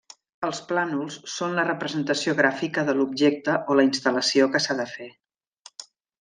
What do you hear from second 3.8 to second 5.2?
la instal·lació que s'ha de fer.